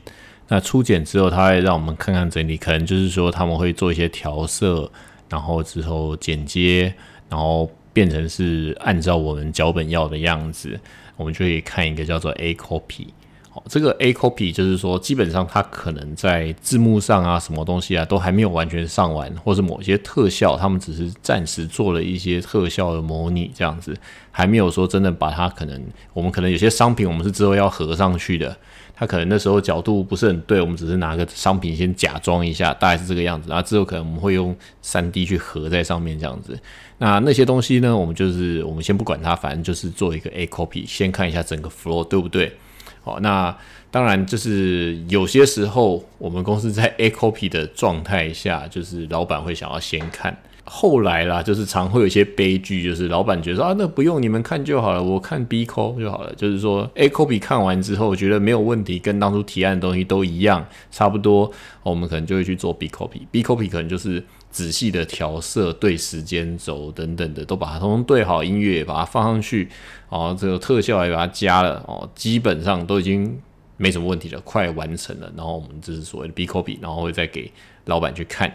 [0.53, 4.87] 那初剪之后，他会让我们看看整体，可能就是说他们会做一些调色，
[5.27, 6.93] 然后之后剪接，
[7.27, 10.79] 然后变成是按照我们脚本要的样子，
[11.17, 13.07] 我们就可以看一个叫做 A copy。
[13.49, 23.97] 好，这个 A copy 就是说，基本上它可能在字幕上啊，什么东西啊，都还没有完全上完，或是某些特效，他们只是暂时做了一些特效的模拟，这样子，
[24.29, 28.55] 还没有说真的把它可能，我们可能有些商品，我们是之后要合上去的，
[28.95, 36.57] 它可能那时候角度不是很对，我们只是拿个商品先假装一下，大概是这个样子，然后之后可能我们会用三 D 去合在上面这样子。
[36.99, 42.55] 那那些东西呢，我们就是我们先不管它，反正就是做一个 A copy，先看一下整个 flow 对不对。
[43.01, 43.53] 好，那
[43.91, 50.37] 当然就是有些时候，我们公司在 A copy 的状态下，就是老板会想要先看。
[50.65, 56.33] 后来啦，就是常会有一些悲剧，就是老板觉得啊，那不用你们看就好了，我看 B CO 就好了。
[56.35, 61.51] 就是说 A copy 看完之后，觉得没有问题，跟当初提案的东西都一样，差不多，
[61.83, 63.21] 我们可能就会去做 B copy。
[63.29, 69.67] B copy 可能就是仔细的调色、对时间轴等等的，都把它通通对好，音乐把它放上去，
[70.07, 73.37] 哦，这个特效也把它加了，哦，基本上都已经
[73.75, 75.29] 没什么问题了，快完成了。
[75.35, 77.51] 然后我们就是所谓的 B copy，然后会再给
[77.85, 78.49] 老板去看。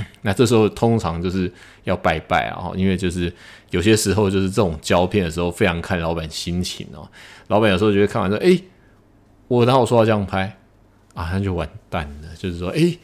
[0.22, 1.52] 那这时候通常就是
[1.84, 3.32] 要拜拜啊，因为就是
[3.70, 7.08] 有些时候就是这种胶片的时候，非常看老板心情哦。
[7.48, 8.60] 老板有时候觉得看完说，哎，
[9.48, 10.56] 我哪有说要这样拍
[11.14, 11.30] 啊？
[11.32, 12.28] 那就完蛋了。
[12.36, 12.96] 就是说，哎，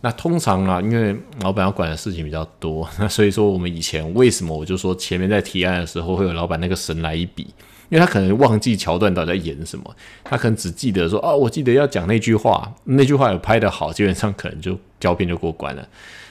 [0.00, 7.46] 那通常啊，因为老板要管的事情比较多，那所以说我们以前为什么我就说前面在提案的时候会有老板那个神来一笔。
[7.88, 15.88] 因为他可能忘记桥段到底在演什么，他可能只记得说哦，我记得要讲那句话，那句话有拍得好，基本上可能就胶片就过关了。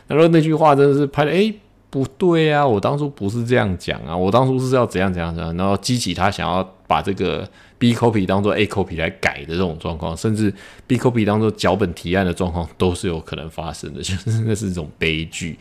[0.07, 1.53] 那如果那句话真的是拍的，哎，
[1.89, 10.53] 不对啊，我当初不是这样讲啊，我当初是要怎样怎样怎样，然后激起他想要把这个 B copy 当做 A copy 来改的这种状况，甚至
[10.87, 15.57] B copy 当做脚本提案的状况，都是有可能发生的，就是那是一种悲剧。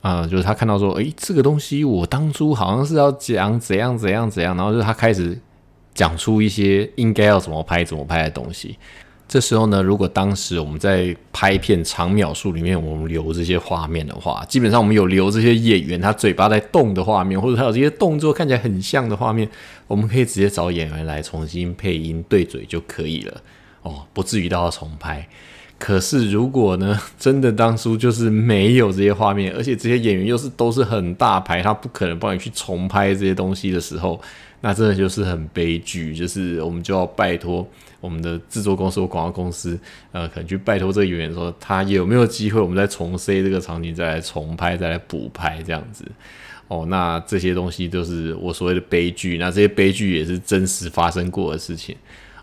[0.00, 5.38] 啊，就是他看到说，诶，这个东西我当初好像是要讲怎样怎样怎样，然后就是他开始
[5.94, 8.76] 讲出一些应该要怎么拍怎么拍的东西。
[9.34, 19.50] 这时候呢，如果当时我们在拍片长秒数里面，我们留这些画面的话，基本上我们有留这些演员他嘴巴在动的画面，或者他有这些动作看起来很像的画面，
[19.88, 23.42] 我们可以直接找演员来重新配音对嘴就可以了。
[23.82, 25.28] 哦，不至于到要重拍。
[25.80, 34.20] 可是，如果呢，真的当初就是没有这些画面，而且这些演员又是都是很大牌，他不可能帮你去重拍这些东西的时候，
[34.60, 36.14] 那真的就是很悲剧。
[36.14, 37.66] 就是我们就要拜托
[38.04, 39.78] 我们的制作公司或广告公司，
[40.12, 46.04] 呃，可能去拜托这个演员说，他有没有机会，我们再重 C 这个场景，再来重拍，再来补拍这样子。
[46.68, 49.38] 哦，那这些东西都是我所谓的悲剧。
[49.38, 51.96] 那这些悲剧也是真实发生过的事情。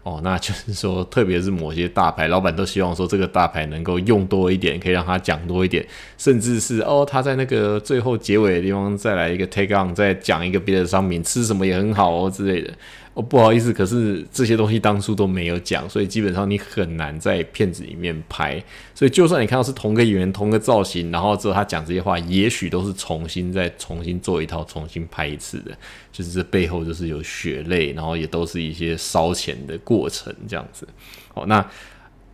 [0.04, 5.86] 哦，那就是说， 特别是某些大牌老板都希望说，这个大牌能够用多一点，可以让他讲多一点，
[6.18, 12.74] 甚至是哦，他在那个最后结尾的地方再来一个 take on，再讲一个别的商品，吃什么也很好哦之类的。
[13.14, 18.64] 哦，不好意思，可是这些东西当初都没有讲，所以基本上你很难在片子里面拍。
[18.96, 25.78] 所以就算你看到是同个演员、同个造型，然后之后他讲这些话，也许都是重新再重新做一套、重新拍一次的。
[26.10, 30.88] 就是这背后就是有血泪，然后也都是一些烧钱的过程这样子。
[31.34, 31.70] 好，那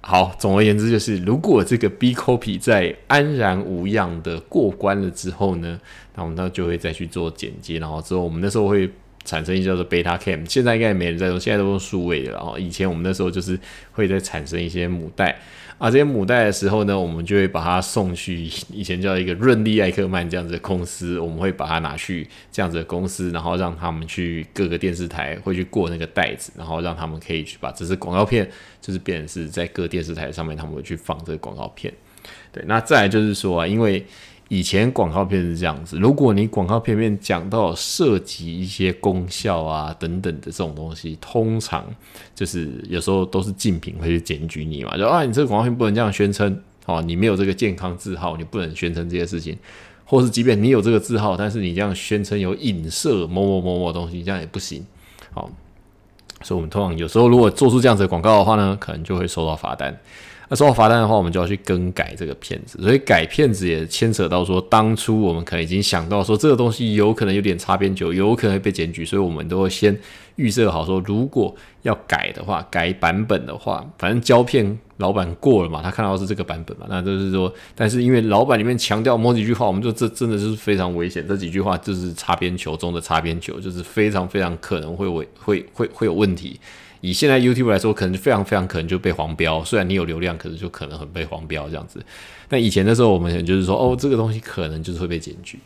[0.02, 5.80] 好，总而言之就是，如果这个 B copy 在安然无恙的过关了之后呢，
[6.14, 8.88] 那我们那就会再去做剪接，然后之后我们那时候会。
[9.28, 12.56] 产生一叫做 Beta Cam，现在应该也没人在用，现在都用数位的了。
[12.58, 13.60] 以前我们那时候就是
[13.92, 15.38] 会在产生一些母带
[15.78, 28.50] 啊，这些母带的时候呢，我们就会把它送去以前叫一个润利艾克曼这样子的公司，我们会把它拿去这样子的公司，然后让他们去各个电视台会去过那个袋子，然后让他们可以去把这支广告片，
[28.82, 31.94] 就是变成是在各电视台上面他们会去放这个广告片。
[32.52, 34.04] 对，那再来就是说啊，因为
[34.50, 41.86] 以前广告片是这样子，如果你广告片面讲到涉及一些功效啊等等的这种东西，通常
[42.34, 49.58] 就是有时候都是竞品会去检举你嘛，就啊你这个广告片不能这样宣称，哦你没有这个健康字号，你不能宣称这些事情，
[50.06, 54.86] 或是即便你有这个字号，但是你这样宣称有影射某某某某东西，这样也不行，
[55.34, 55.50] 好，
[56.42, 60.00] 所以我们通常有时候如果做出这样子的广告的话呢，可能就会收到罚单。
[60.50, 69.98] 那收到罚单的话，我们就要去更改这个片子，所以改片子也牵扯到说，当初我们可能已经想到说，这个东西有可能有点擦边球，有可能会被检举，所以我们都会先
[70.38, 85.28] 预设好说，如果要改的话，改版本的话，反正胶片老板过了嘛，他看到是这个版本嘛，那就是说，但是因为老板里面强调某几句话，我们就这真的是非常危险，这几句话就是擦边球中的擦边球，就是非常非常可能会会
[85.74, 86.58] 会会有问题。
[87.08, 89.64] 以现在 YouTube 来说，可能非常非常可能就被黄标。
[89.64, 92.04] 虽然你有流量，可是就可能很被黄标这样子。
[92.50, 95.58] 但以前的时候，我们就是说，哦，这个东西可能就是会被检举。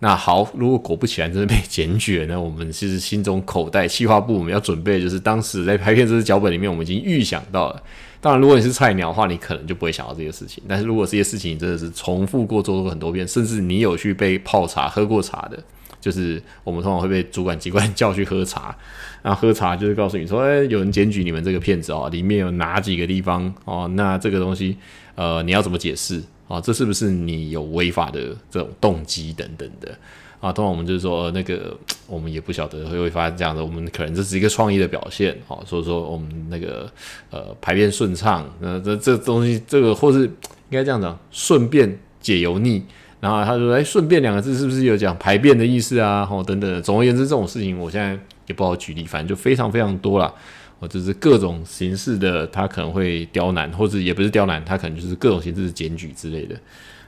[0.00, 7.82] 那好，如果果不其然真的被检举了，那我们其实心中口袋企划部我们要准备，就是当时在拍片这支脚本里面，我们已经预想到了。
[8.20, 10.62] 当然，如果你是菜鸟的话，你可能就不会想到这些事情。
[10.66, 15.62] 但是如果这些事情真的是重复过做过很多遍，甚至你有去被泡茶喝过茶的，
[16.04, 18.76] 就是我们通常会被主管机关叫去喝茶，
[19.24, 24.76] 然后喝茶就是告诉你说，哎，有人检举你们这个骗子哦，里面有哪几个地方哦，那这个东西
[25.14, 26.60] 呃你要怎么解释啊？
[26.60, 29.96] 这是不是你有违法的这种动机等等的？
[30.40, 31.74] 啊，通常我们就是说，那个
[32.06, 36.86] 我们也不晓得会会发生这样的，我们可能这是一个创意的表现，好，所以说我们那个
[37.30, 42.84] 呃排便顺畅，那这这东西，这个或是应该这样讲，顺便解油腻，
[43.24, 46.28] 然后他说，哎，顺便两个字是不是有讲排便的意思啊？
[46.30, 48.10] 哦，等等，总而言之，这种事情我现在
[48.46, 50.30] 也不好举例，反正就非常非常多了，
[50.78, 56.54] 哦，就是各种形式的，他可能会刁难，或者也不是刁难，他可能就是各种形式的检举之类的。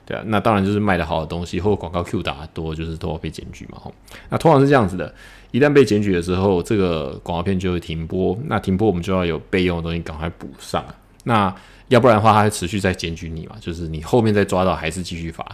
[0.07, 3.77] 对啊，那当然就是卖的好的东西，或广告 Q 打多，就是都要被检举嘛。
[3.79, 3.95] 吼，
[4.31, 5.15] 那通常是这样子的，
[5.51, 8.35] 一旦被检举的时候，这个广告片就会停播。
[8.47, 10.83] 那停播，我们就要有备用的东西赶快补上。
[11.25, 11.55] 那
[11.89, 15.45] 要不然的话，它会持续在检举你嘛，就是你后面再抓到还是继续罚。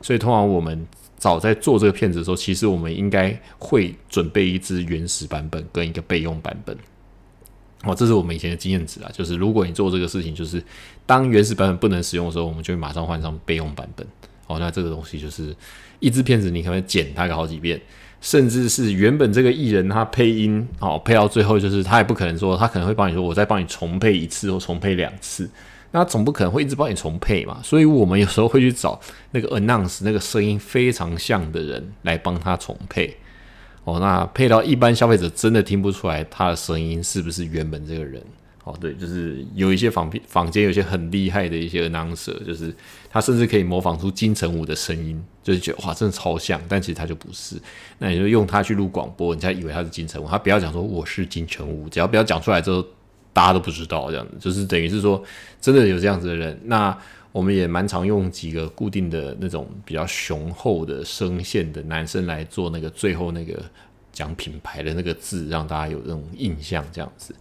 [0.00, 0.86] 所以通常我们
[1.16, 6.76] 早在做这个片子的时候，其实我们应该会准备一支原始版本跟一个备用版本。
[7.84, 10.62] 哦，这是我们以前的经验值啊，就是如果你做这个事情，就是
[11.06, 14.06] 当原始版本不能使用的时候，我们就会马上换上备用版本。
[14.48, 15.54] 哦，那这个东西就是
[16.00, 17.80] 一支片子，你可能剪它个好几遍，
[18.20, 25.48] 甚至是原本这个艺人他配音，哦，配到最后就是他也不可能说他可能会帮你说，我再帮你重配一次或重配两次，
[25.90, 27.60] 那总不可能会一直帮你重配嘛。
[27.62, 29.00] 所以我们有时候会去找
[29.32, 33.16] 那个 announce 那个声音非常像的人来帮他重配。
[33.84, 38.22] 哦，那配到一般消费者真的听不出来他的声音是不是原本这个人？
[38.64, 42.74] 哦，对，就是有一些坊坊间有些很厉害的一些 announcer，就是
[43.10, 47.56] 他甚至可以模仿出金城武的声音，就是觉得哇，真的超像，但其实他就不是。
[47.98, 52.84] 那你就用他去录广播，人家以为他是金城武，他不要讲说我是金城武，只要不要讲出来之后，
[53.38, 55.22] 大家都不知道这样子，就是等于是说
[55.60, 56.60] 真的有这样子的人。
[56.64, 56.98] 那
[57.30, 63.62] 我们也蛮常用几个固定的那种比较雄厚的声线的男生来做那个最后那个
[64.12, 67.32] 讲品牌的那个字，让大家有那种印象，这样子，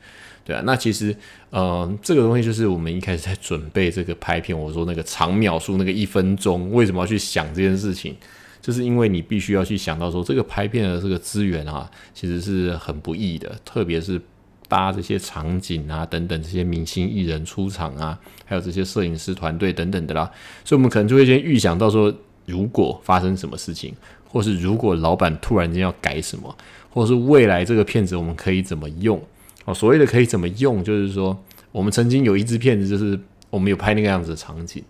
[0.46, 0.62] 对啊。
[0.64, 1.16] 那其实，
[1.50, 8.16] 呃，这个东西就是我们一开始在准备这个拍片，我说那个长秒数那个一分钟，为什么要去想这件事情？
[8.62, 14.22] 就是因为你必须要去想到说，这个拍片的这个资源啊，其实是很不易的，特别是。
[14.68, 20.30] 搭这些场景啊，等等，这些明星艺人出场啊，还有这些摄影师团队等等的啦，
[20.66, 22.14] 所以我们可能就会先预想到说，
[22.46, 23.94] 如果发生什么事情，
[24.28, 26.56] 或是如果老板突然间要改什么，
[26.90, 29.22] 或是未来这个片子我们可以怎么用
[29.66, 29.74] 哦？
[29.74, 31.38] 所谓的可以怎么用，就是说
[31.72, 34.84] 我们曾经有一支片子，就是我们有拍那个样子的场景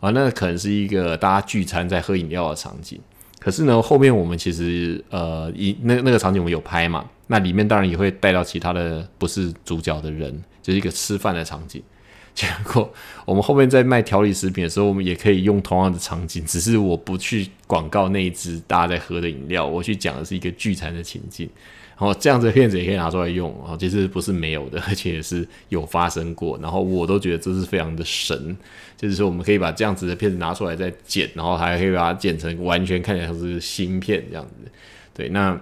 [0.00, 2.98] 啊，那可能是一个大家聚餐在喝饮料的场景。
[3.38, 11.80] 可是呢，后面我们其实呃，一那那个场景我们有拍嘛，那里面当然也会带到其他的不是主角的人，就是一个吃饭的场景。
[12.34, 12.92] 结果
[13.24, 21.48] 我们后面在卖调理食品的时候，我们也可以用同样的场景，只是我不去广告那一支大家在喝的饮料，我去讲的是一个聚餐的情境。
[21.98, 26.58] 然后这样子的片子也可以拿出来用，然后其实不是没有的，而且也是有发生过。
[26.62, 28.56] 然后我都觉得这是非常的神，
[28.96, 34.70] 就是说我们可以把这样子的片子拿出来再剪，然后还可以把它剪成完全看起来像是新片这样子。
[35.12, 35.60] 对，那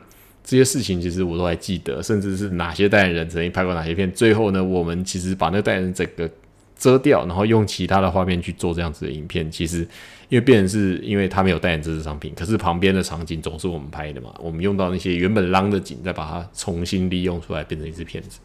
[0.48, 4.10] 这些事情其实我都还记得，甚至是哪些代言人曾经拍过哪些片。
[4.12, 6.30] 最后呢，我们其实把那个代言人整个
[6.78, 9.86] 遮掉，然后用其他的画面去做这样子的影片，其实。
[10.30, 18.38] 因为变成是因为他没有代言这支商品，可是旁边的场景总是我们拍的嘛，我们用到那些原本浪的景，再把它重新利用出来，变成一支片子。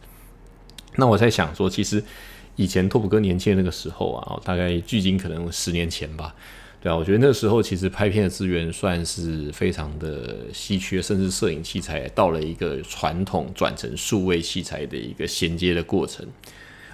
[0.96, 2.02] 那我在想说，其实
[2.56, 6.34] 以前拓普哥年轻的那个时候啊，大概距今可能十年前吧，
[6.84, 16.28] 对啊，我觉得那时候其实拍片的资源算是非常的稀缺，甚至摄影器材到了一个传统转成数位器材的一个衔接的过程。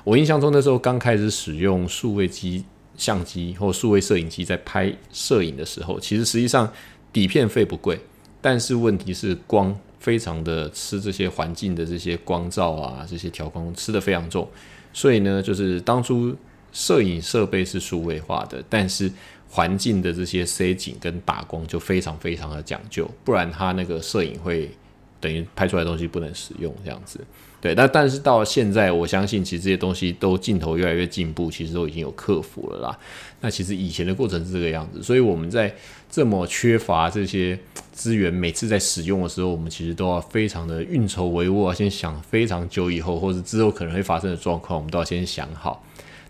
[0.03, 2.63] 我印象中那时候刚开始使用数位机。
[2.97, 6.69] 相机或数位摄影机在拍摄影的时候，其实实际上
[7.13, 7.97] 底片费不贵，
[8.41, 14.45] 但是问题是光非常的吃这些环境的这些光照啊，这些调光吃的非常重，
[14.91, 16.35] 所以呢，就是当初
[16.73, 19.09] 摄影设备是数位化的，但是
[19.49, 24.69] 环境的这些塞景跟打光就非常非常的讲究，不然它那个摄影会
[25.19, 27.19] 等于拍出来东西不能使用这样子。
[27.61, 32.97] 对，那但是到现在，我相信其实这些东西都镜头越来越进步，其实都已经有克服了啦。
[33.41, 35.75] 那其实以前的过程是这个样子，所以我们在
[36.09, 37.59] 这么缺乏这些
[37.91, 45.83] 资源，每次在使用的时候，我们其实都要非常的运筹帷幄，先想非常久以后或者之后可能会发生的状况，我们都要先想好。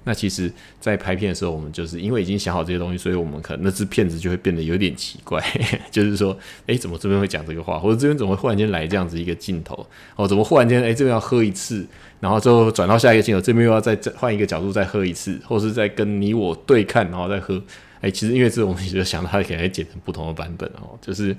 [0.10, 5.40] 那其实，在拍片的时候，我们就是因为已经想好这些东西，所以我们可能那只片子就会变得有点奇怪，
[5.92, 6.36] 就是说，
[6.66, 9.86] 诶，怎么这边会讲这个话，或者这边怎么会忽然间来这样子一个镜头，
[10.16, 11.86] 哦，怎么忽然间，诶，这边要喝一次，
[12.20, 17.62] 然后之后转到下一个镜头，这边又要再换一个角度再喝一次，或是再跟你我对看，然后再喝，
[18.02, 21.38] 诶，其实因为这种东西，就想到它可能剪成不同的版本哦，就是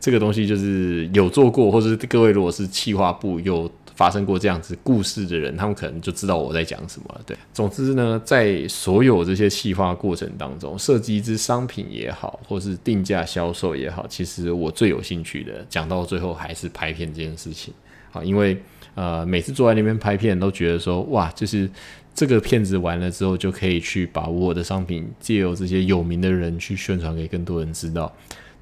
[0.00, 3.70] 这个东西就是有做过，或者是各位如果是企划部有。
[3.96, 7.20] 发生过这样子故事的人，他们可能就知道我在讲什么了。
[7.26, 17.72] 对，总之呢，在所有这些细化过程当中，设计一支商品也好，或是定价销售也好，其实我最有兴趣的，讲到最后还是拍片这件事情。
[18.10, 18.56] 好，因为
[18.94, 21.68] 呃，每次坐在那边拍片，都觉得说，哇，就是
[22.14, 28.14] 这个片子完了之后，就可以去把我的商品借由这些有名的人去宣传给更多人知道。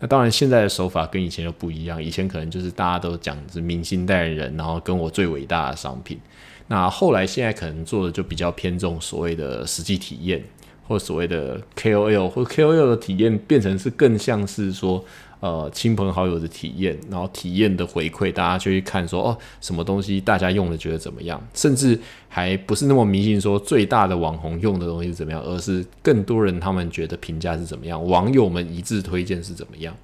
[0.05, 2.03] 那当然，现在的手法跟以前又不一样。
[2.03, 6.21] 以前可能就是大家都讲是明星代言人，然后跟我最伟大的商品。
[6.67, 10.45] 那后来现在可能做的就比较偏重所谓的实际体验，
[10.87, 15.03] 或所谓的 KOL 或 KOL 的体验，变成是更像是说。
[15.45, 21.39] 呃，亲朋好友的体验，然后体验的回馈，大家就去看说哦，什么东西大家用的觉得怎么样？
[21.53, 29.95] 甚至还不是那么迷信说最大的网红用的东西是怎么样，而是更多人他们觉得评价是怎么样，网友们一致推荐是怎么样？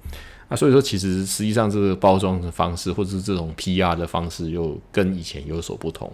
[0.47, 6.13] 啊，所以说其实实际上这个包装的方式，或者是这种 PR 的方式，又跟以前有所不同。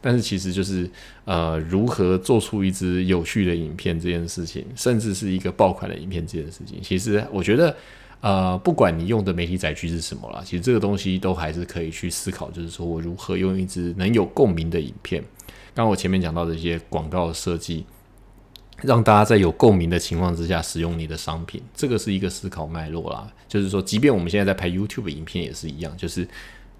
[0.00, 0.88] 但是其实就是
[1.24, 7.74] 呃，如何做出一支有趣的影片这件事情，甚至是一个爆款的影片这件事情，其实我觉得。
[8.20, 15.24] 呃，不管你用的媒体载具是什么啦，其实这个东西都还是可以去思考，就是说我如何用一支能有共鸣的影片。
[15.72, 17.86] 刚我前面讲到的一些广告设计，
[18.82, 23.32] 让大家在有共鸣的情况之下使用你的商品，这个是一个思考脉络啦。
[23.48, 26.28] 就是说，即便我们现在在拍 YouTube 影片也是一样，就是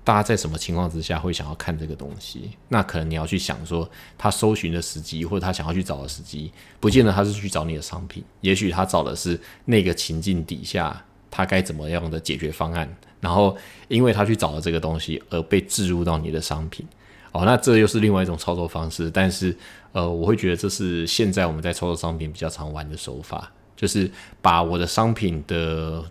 [0.04, 3.88] 大家在什么情况之下会想要看这个东西，那可能你要去想说，
[4.18, 11.02] 他搜寻的时机或者他想要去找的时机，不见得他是去找你的商品，也许他找的是那个情境底下。
[11.30, 12.88] 他该怎么样的解决方案？
[13.20, 13.56] 然后，
[13.88, 16.86] 因为他去找了这个东西，而被置入到你的商品。
[17.32, 19.10] 哦，那这又是另外一种操作方式。
[19.10, 19.54] 但是，
[19.92, 24.10] 呃，我会觉得这是现在我们在操作商品比较常玩的手法，就是
[24.42, 26.02] 把我的商品的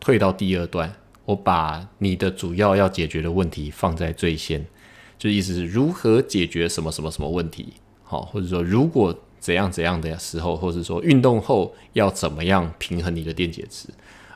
[0.00, 0.90] 退到第二段，
[1.24, 4.64] 我把你的主要要解决的问题放在最先，
[5.18, 7.74] 就意思是如何解决什么什么什么问题。
[8.02, 13.86] 好，或者说如果怎样怎样的时候，或者说运动后要怎么样平衡你的电解质。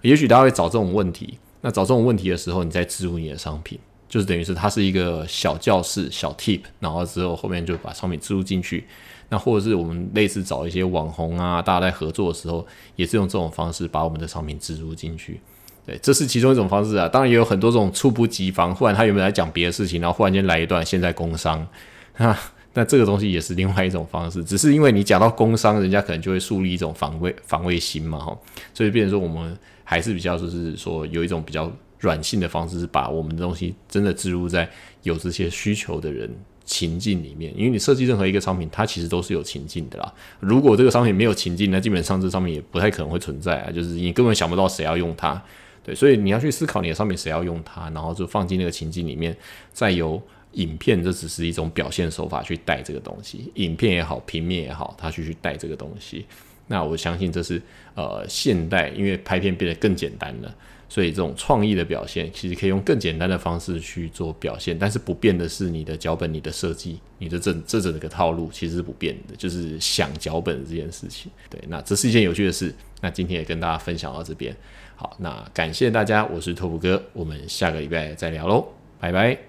[0.02, 8.86] 也许大家会找这种问题，那找这种问题的时候，你再植入你的商品，就是等于是它是一个小教室、小 tip，然后之后后面就把商品植入进去。
[9.30, 15.40] 那或者是我们类似找一些网红啊，大家在合作的时候，也是用这种方式把我们的商品植入进去。
[15.86, 17.08] 对，这是其中一种方式啊。
[17.08, 21.66] 当然也有很多这种猝不及防，忽然他原本在讲别的事情，然后忽然间来一段现在工商，
[22.12, 22.38] 哈，
[22.74, 24.42] 那这个东西也是另外一种方式。
[24.44, 28.38] 只是因为你讲到工商，人家可能就会树立一种防卫防卫心嘛，哈，
[28.72, 29.56] 所以变成说我们。
[29.90, 34.68] 还是比较就是说有一种比较软性的方式，是把我们的东西真的植入在
[35.02, 36.30] 有这些需求的人
[36.62, 37.50] 情境里面。
[37.56, 40.12] 因为你设计任何一个商品，它其实都是有情境的啦。
[40.40, 43.70] 如果这个商品没有情境，那基本上这上面也不太可能会存在啊。
[43.70, 45.42] 就是你根本想不到谁要用它，
[45.82, 49.34] 对，所以你要去思考你的商品谁要用它，然后就放进那个情境里面，
[49.72, 50.22] 再由
[50.58, 56.26] 影片，这只是一种表现手法去带这个东西，影片也好，平面也好，它去去带这个东西。
[56.66, 57.60] 那我相信这是
[57.94, 60.54] 呃现代，因为拍片变得更简单了，
[60.86, 71.32] 所以这种创意的表现其实可以用更简单的方式去做表现，但是不变的是你的脚本、你的设计、你的这这整个套路其实是不变的，就是想脚本这件事情。
[71.48, 72.74] 对，那这是一件有趣的事。
[73.00, 74.54] 那今天也跟大家分享到这边，
[74.94, 78.66] 好，那感谢大家，我是拓普哥，我们下个礼拜再聊喽，
[79.00, 79.47] 拜拜。